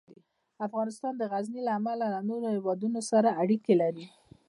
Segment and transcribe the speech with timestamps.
[0.67, 4.05] افغانستان د غزني له امله له نورو هېوادونو سره اړیکې لري.